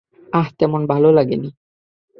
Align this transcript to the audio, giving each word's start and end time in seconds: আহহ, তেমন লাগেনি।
আহহ, 0.33 0.47
তেমন 0.59 0.81
লাগেনি। 1.11 1.49